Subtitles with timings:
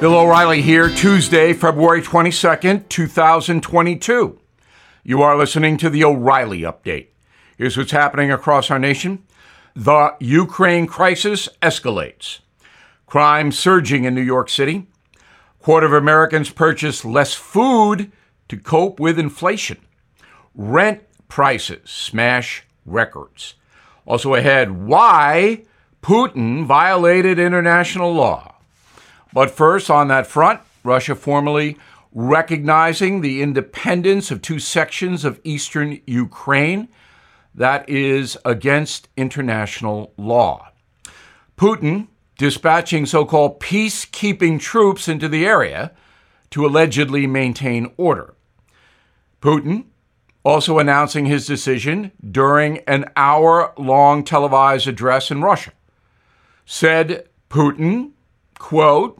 [0.00, 4.40] Bill O'Reilly here, Tuesday, February 22nd, 2022.
[5.04, 7.08] You are listening to the O'Reilly Update.
[7.58, 9.22] Here's what's happening across our nation.
[9.76, 12.38] The Ukraine crisis escalates.
[13.04, 14.86] Crime surging in New York City.
[15.58, 18.10] Quarter of Americans purchase less food
[18.48, 19.76] to cope with inflation.
[20.54, 23.52] Rent prices smash records.
[24.06, 25.64] Also ahead, why
[26.00, 28.49] Putin violated international law.
[29.32, 31.76] But first, on that front, Russia formally
[32.12, 36.88] recognizing the independence of two sections of eastern Ukraine.
[37.54, 40.68] That is against international law.
[41.56, 45.92] Putin dispatching so called peacekeeping troops into the area
[46.50, 48.34] to allegedly maintain order.
[49.40, 49.84] Putin
[50.42, 55.72] also announcing his decision during an hour long televised address in Russia.
[56.64, 58.12] Said Putin,
[58.58, 59.19] quote,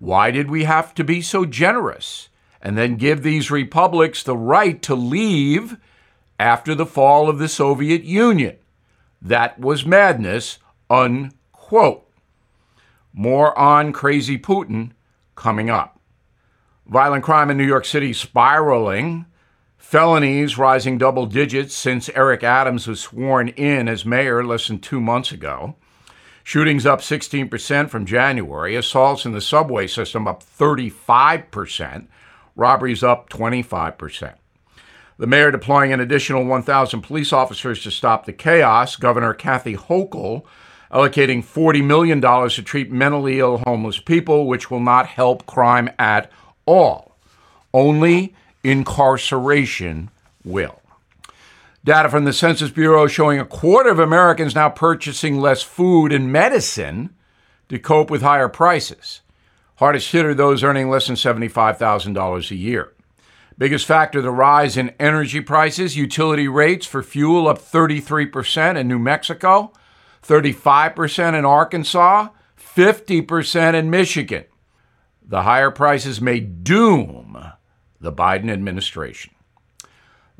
[0.00, 2.30] why did we have to be so generous
[2.62, 5.76] and then give these republics the right to leave
[6.38, 8.56] after the fall of the Soviet Union?
[9.20, 12.08] That was madness, unquote.
[13.12, 14.92] More on crazy Putin
[15.34, 16.00] coming up.
[16.86, 19.26] Violent crime in New York City spiraling.
[19.76, 25.00] Felonies rising double digits since Eric Adams was sworn in as mayor less than two
[25.00, 25.76] months ago.
[26.42, 28.76] Shootings up 16% from January.
[28.76, 32.06] Assaults in the subway system up 35%.
[32.56, 34.34] Robberies up 25%.
[35.18, 38.96] The mayor deploying an additional 1,000 police officers to stop the chaos.
[38.96, 40.44] Governor Kathy Hochul
[40.90, 46.30] allocating $40 million to treat mentally ill homeless people, which will not help crime at
[46.66, 47.16] all.
[47.72, 50.10] Only incarceration
[50.44, 50.79] will.
[51.82, 56.30] Data from the Census Bureau showing a quarter of Americans now purchasing less food and
[56.30, 57.14] medicine
[57.70, 59.22] to cope with higher prices.
[59.76, 62.92] Hardest hit are those earning less than $75,000 a year.
[63.56, 68.98] Biggest factor the rise in energy prices, utility rates for fuel up 33% in New
[68.98, 69.72] Mexico,
[70.22, 72.28] 35% in Arkansas,
[72.58, 74.44] 50% in Michigan.
[75.22, 77.42] The higher prices may doom
[78.00, 79.32] the Biden administration.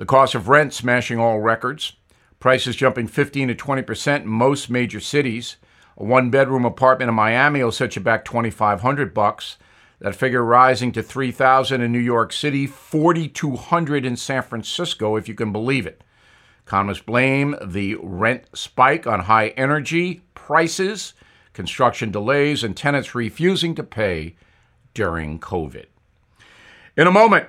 [0.01, 1.93] The cost of rent smashing all records.
[2.39, 5.59] Prices jumping 15 to 20 percent in most major cities.
[5.99, 9.59] A one-bedroom apartment in Miami will set you back 2,500 bucks.
[9.99, 15.35] That figure rising to 3,000 in New York City, 4,200 in San Francisco, if you
[15.35, 16.03] can believe it.
[16.67, 21.13] Economists blame the rent spike on high energy prices,
[21.53, 24.35] construction delays, and tenants refusing to pay
[24.95, 25.85] during COVID.
[26.97, 27.49] In a moment,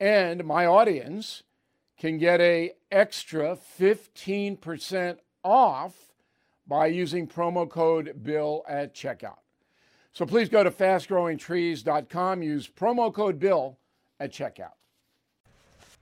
[0.00, 1.42] and my audience
[1.98, 5.94] can get a extra 15% off
[6.66, 9.38] by using promo code bill at checkout.
[10.12, 13.78] So please go to fastgrowingtrees.com use promo code bill
[14.18, 14.72] at checkout.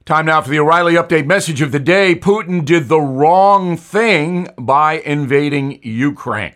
[0.05, 2.15] Time now for the o'reilly update message of the day.
[2.15, 6.55] Putin did the wrong thing by invading ukraine.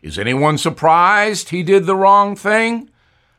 [0.00, 2.88] Is anyone surprised he did the wrong thing?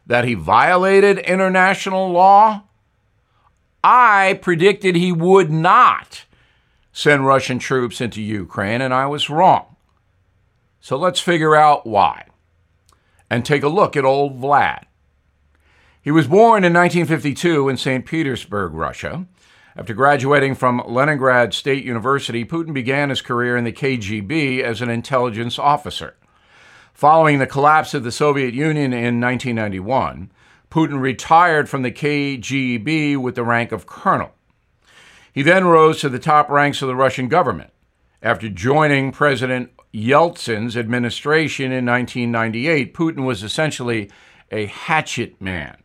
[0.06, 2.64] That he violated international law
[3.84, 6.24] I predicted he would not
[6.94, 9.76] send Russian troops into Ukraine, and I was wrong.
[10.80, 12.28] So let's figure out why
[13.30, 14.84] and take a look at old Vlad.
[16.02, 18.06] He was born in 1952 in St.
[18.06, 19.26] Petersburg, Russia.
[19.76, 24.90] After graduating from Leningrad State University, Putin began his career in the KGB as an
[24.90, 26.16] intelligence officer.
[26.94, 30.30] Following the collapse of the Soviet Union in 1991,
[30.74, 34.32] Putin retired from the KGB with the rank of colonel.
[35.32, 37.70] He then rose to the top ranks of the Russian government
[38.24, 42.92] after joining President Yeltsin's administration in 1998.
[42.92, 44.10] Putin was essentially
[44.52, 45.78] a hatchet man.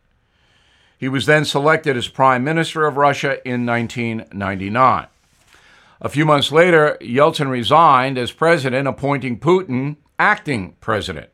[0.97, 5.05] He was then selected as Prime Minister of Russia in 1999.
[6.01, 11.29] A few months later, Yeltsin resigned as president, appointing Putin acting president.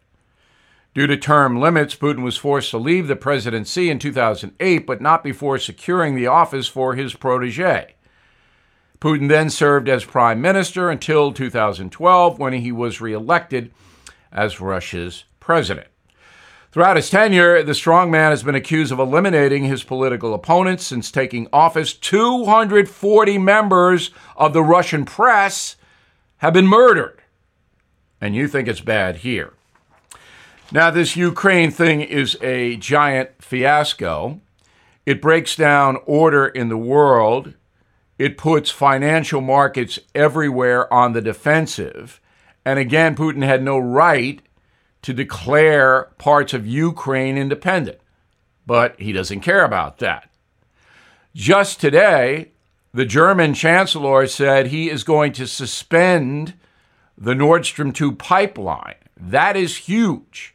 [0.95, 5.25] Due to term limits, Putin was forced to leave the presidency in 2008, but not
[5.25, 7.95] before securing the office for his protege.
[9.01, 13.73] Putin then served as prime minister until 2012, when he was reelected
[14.31, 15.87] as Russia's president.
[16.71, 21.49] Throughout his tenure, the strongman has been accused of eliminating his political opponents since taking
[21.51, 21.93] office.
[21.93, 25.75] 240 members of the Russian press
[26.37, 27.21] have been murdered.
[28.21, 29.53] And you think it's bad here.
[30.75, 34.41] Now, this Ukraine thing is a giant fiasco.
[35.05, 37.53] It breaks down order in the world.
[38.19, 42.19] It puts financial markets everywhere on the defensive.
[42.65, 44.41] And again, Putin had no right
[45.03, 47.99] to declare parts of Ukraine independent.
[48.67, 50.29] But he doesn't care about that.
[51.33, 52.51] Just today,
[52.93, 56.53] the German chancellor said he is going to suspend
[57.17, 58.95] the Nord Stream 2 pipeline.
[59.15, 60.54] That is huge.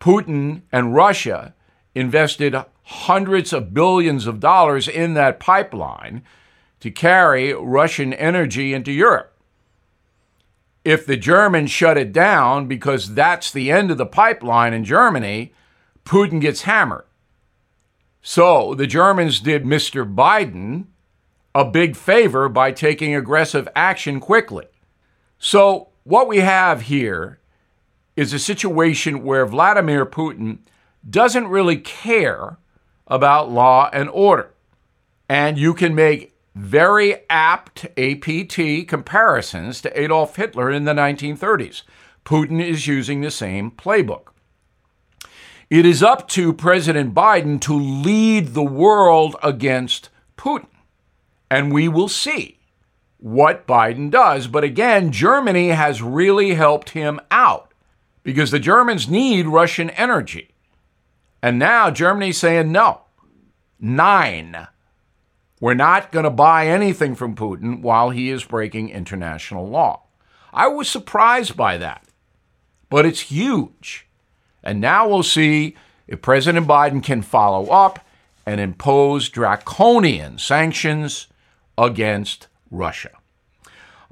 [0.00, 1.54] Putin and Russia
[1.94, 6.22] invested hundreds of billions of dollars in that pipeline
[6.80, 9.34] to carry Russian energy into Europe
[10.84, 15.52] if the Germans shut it down because that's the end of the pipeline in Germany,
[16.04, 17.06] Putin gets hammered.
[18.20, 20.12] So the Germans did Mr.
[20.12, 20.86] Biden
[21.54, 24.66] a big favor by taking aggressive action quickly.
[25.38, 27.38] So what we have here
[28.16, 30.58] is a situation where Vladimir Putin
[31.08, 32.58] doesn't really care
[33.06, 34.50] about law and order.
[35.28, 41.82] And you can make very apt APT comparisons to Adolf Hitler in the 1930s.
[42.24, 44.28] Putin is using the same playbook.
[45.68, 50.68] It is up to President Biden to lead the world against Putin.
[51.50, 52.60] And we will see
[53.18, 54.46] what Biden does.
[54.46, 57.73] But again, Germany has really helped him out
[58.24, 60.50] because the Germans need Russian energy.
[61.40, 63.02] And now Germany's saying no.
[63.78, 64.66] Nine
[65.64, 70.02] we're not going to buy anything from Putin while he is breaking international law.
[70.52, 72.04] I was surprised by that,
[72.90, 74.06] but it's huge.
[74.62, 75.74] And now we'll see
[76.06, 78.04] if President Biden can follow up
[78.44, 81.28] and impose draconian sanctions
[81.78, 83.12] against Russia.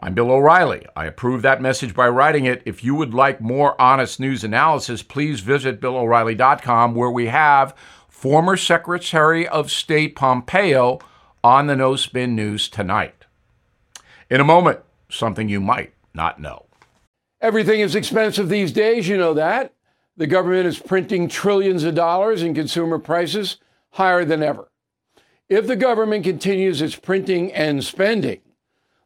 [0.04, 0.84] I'm Bill O'Reilly.
[0.96, 2.60] I approve that message by writing it.
[2.64, 7.72] If you would like more honest news analysis, please visit BillO'Reilly.com, where we have
[8.08, 10.98] former Secretary of State Pompeo
[11.44, 13.26] on the No Spin News tonight.
[14.28, 16.66] In a moment, something you might not know.
[17.40, 19.72] Everything is expensive these days, you know that.
[20.16, 23.58] The government is printing trillions of dollars and consumer prices
[23.90, 24.68] higher than ever.
[25.48, 28.40] If the government continues its printing and spending,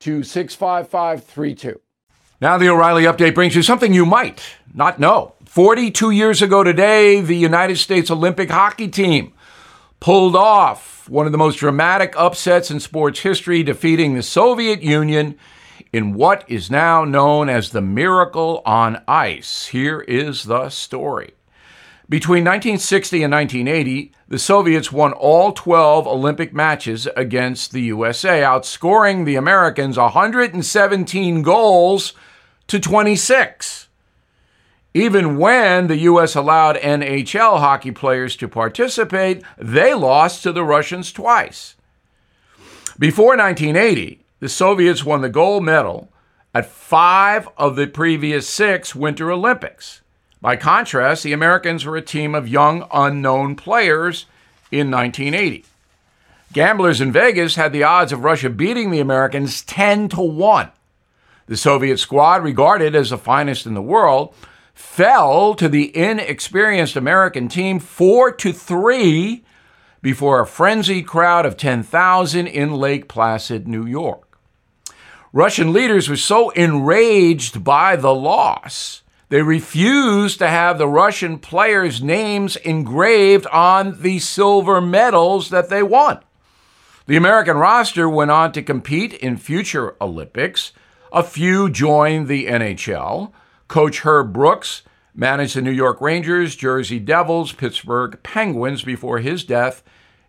[0.00, 1.80] to 65532.
[2.40, 4.42] Now, the O'Reilly update brings you something you might
[4.74, 5.34] not know.
[5.46, 9.32] 42 years ago today, the United States Olympic hockey team
[10.00, 15.38] pulled off one of the most dramatic upsets in sports history, defeating the Soviet Union
[15.92, 19.66] in what is now known as the Miracle on Ice.
[19.68, 21.32] Here is the story.
[22.08, 29.24] Between 1960 and 1980, the Soviets won all 12 Olympic matches against the USA, outscoring
[29.24, 32.12] the Americans 117 goals
[32.68, 33.88] to 26.
[34.94, 36.36] Even when the U.S.
[36.36, 41.74] allowed NHL hockey players to participate, they lost to the Russians twice.
[42.98, 46.08] Before 1980, the Soviets won the gold medal
[46.54, 50.02] at five of the previous six Winter Olympics.
[50.40, 54.26] By contrast, the Americans were a team of young, unknown players
[54.70, 55.64] in 1980.
[56.52, 60.70] Gamblers in Vegas had the odds of Russia beating the Americans 10 to 1.
[61.46, 64.34] The Soviet squad, regarded as the finest in the world,
[64.74, 69.44] fell to the inexperienced American team 4 to 3
[70.02, 74.38] before a frenzied crowd of 10,000 in Lake Placid, New York.
[75.32, 82.02] Russian leaders were so enraged by the loss, they refused to have the Russian players'
[82.02, 86.20] names engraved on the silver medals that they won.
[87.06, 90.72] The American roster went on to compete in future Olympics.
[91.12, 93.32] A few joined the NHL.
[93.68, 94.82] Coach Herb Brooks
[95.14, 99.82] managed the New York Rangers, Jersey Devils, Pittsburgh Penguins before his death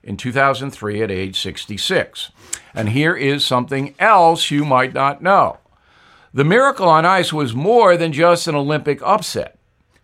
[0.04, 2.32] in 2003 at age 66.
[2.74, 5.58] And here is something else you might not know.
[6.34, 9.58] The Miracle on Ice was more than just an Olympic upset.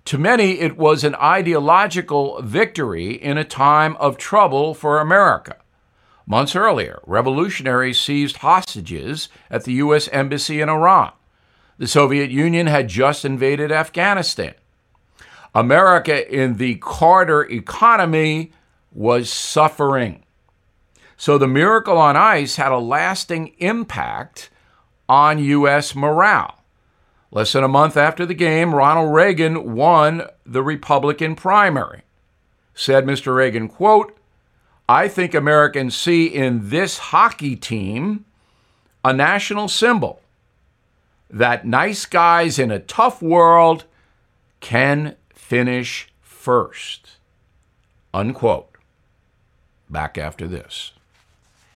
[0.06, 5.58] To many, it was an ideological victory in a time of trouble for America.
[6.26, 10.08] Months earlier, revolutionaries seized hostages at the U.S.
[10.10, 11.12] Embassy in Iran.
[11.78, 14.54] The Soviet Union had just invaded Afghanistan.
[15.54, 18.54] America in the Carter economy
[18.92, 20.24] was suffering.
[21.18, 24.50] So the miracle on ice had a lasting impact
[25.08, 25.96] on U.S.
[25.96, 26.60] morale.
[27.32, 32.04] Less than a month after the game, Ronald Reagan won the Republican primary.
[32.76, 33.36] Said Mr.
[33.36, 34.18] Reagan, quote,
[34.88, 38.26] I think Americans see in this hockey team
[39.04, 40.22] a national symbol
[41.30, 43.86] that nice guys in a tough world
[44.60, 47.18] can finish first.
[48.14, 48.70] Unquote.
[49.90, 50.94] Back after this.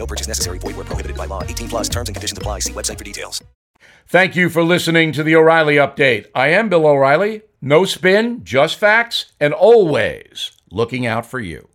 [0.00, 0.58] No purchase necessary.
[0.58, 1.44] Void where prohibited by law.
[1.44, 2.60] 18 plus terms and conditions apply.
[2.60, 3.44] See website for details.
[4.08, 6.26] Thank you for listening to the O'Reilly Update.
[6.34, 7.42] I am Bill O'Reilly.
[7.60, 11.68] No spin, just facts, and always looking out for you.